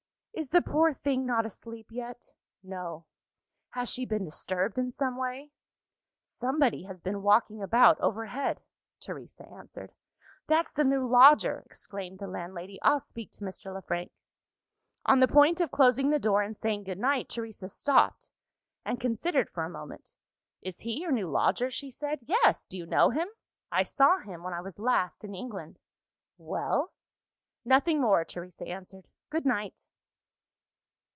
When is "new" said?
10.85-11.05, 21.11-21.29